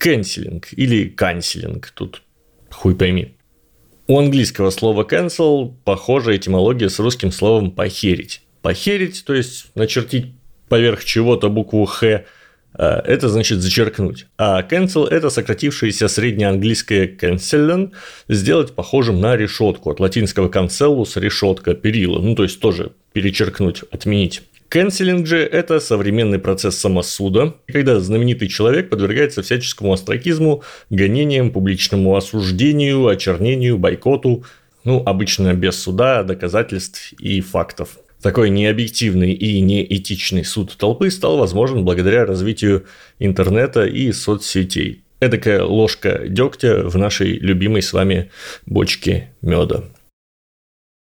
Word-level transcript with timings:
Canceling 0.00 0.64
или 0.72 1.08
канцелинг, 1.08 1.90
тут 1.90 2.22
хуй 2.70 2.94
пойми. 2.94 3.36
У 4.06 4.18
английского 4.18 4.70
слова 4.70 5.04
cancel 5.04 5.74
похожая 5.84 6.36
этимология 6.36 6.88
с 6.88 6.98
русским 6.98 7.30
словом 7.30 7.70
похерить. 7.70 8.42
Похерить, 8.62 9.24
то 9.24 9.34
есть 9.34 9.66
начертить 9.74 10.32
поверх 10.68 11.04
чего-то 11.04 11.48
букву 11.48 11.84
«х», 11.84 12.24
а, 12.72 13.02
это 13.04 13.28
значит 13.28 13.60
зачеркнуть. 13.60 14.26
А 14.38 14.62
cancel– 14.62 15.06
это 15.10 15.30
сократившееся 15.30 16.08
среднеанглийское 16.08 17.06
cancelen, 17.08 17.92
сделать 18.28 18.74
похожим 18.74 19.20
на 19.20 19.36
решетку. 19.36 19.90
От 19.90 20.00
латинского 20.00 20.48
cancellus– 20.48 21.12
решетка, 21.20 21.74
перила. 21.74 22.20
Ну, 22.20 22.34
то 22.34 22.44
есть, 22.44 22.60
тоже 22.60 22.92
перечеркнуть, 23.12 23.82
отменить. 23.90 24.42
Кэнселинг 24.70 25.26
же– 25.26 25.38
это 25.52 25.80
современный 25.80 26.38
процесс 26.38 26.78
самосуда, 26.78 27.56
когда 27.66 27.98
знаменитый 27.98 28.46
человек 28.46 28.88
подвергается 28.88 29.42
всяческому 29.42 29.92
астракизму, 29.92 30.62
гонениям, 30.90 31.50
публичному 31.50 32.14
осуждению, 32.14 33.08
очернению, 33.08 33.78
бойкоту, 33.78 34.44
ну, 34.84 35.02
обычно 35.04 35.54
без 35.54 35.74
суда, 35.74 36.22
доказательств 36.22 37.12
и 37.18 37.40
фактов. 37.40 37.98
Такой 38.22 38.48
необъективный 38.50 39.32
и 39.32 39.60
неэтичный 39.60 40.44
суд 40.44 40.76
толпы 40.76 41.10
стал 41.10 41.38
возможен 41.38 41.84
благодаря 41.84 42.24
развитию 42.24 42.84
интернета 43.18 43.86
и 43.86 44.12
соцсетей. 44.12 45.02
Эдакая 45.18 45.64
ложка 45.64 46.28
дегтя 46.28 46.88
в 46.88 46.96
нашей 46.96 47.40
любимой 47.40 47.82
с 47.82 47.92
вами 47.92 48.30
бочке 48.66 49.30
меда. 49.42 49.82